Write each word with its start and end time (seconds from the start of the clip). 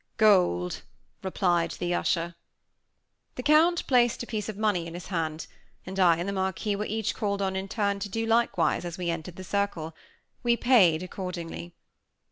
"Gold," 0.17 0.81
replied 1.21 1.69
the 1.77 1.93
usher. 1.93 2.33
The 3.35 3.43
Count 3.43 3.85
placed 3.85 4.23
a 4.23 4.25
piece 4.25 4.49
of 4.49 4.57
money 4.57 4.87
in 4.87 4.95
his 4.95 5.05
hand; 5.09 5.45
and 5.85 5.99
I 5.99 6.17
and 6.17 6.27
the 6.27 6.33
Marquis 6.33 6.75
were 6.75 6.85
each 6.85 7.13
called 7.13 7.39
on 7.39 7.55
in 7.55 7.67
turn 7.67 7.99
to 7.99 8.09
do 8.09 8.25
likewise 8.25 8.83
as 8.83 8.97
we 8.97 9.11
entered 9.11 9.35
the 9.35 9.43
circle. 9.43 9.95
We 10.41 10.57
paid 10.57 11.03
accordingly. 11.03 11.75